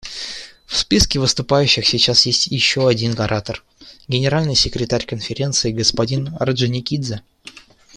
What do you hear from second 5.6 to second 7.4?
господин Орджоникидзе.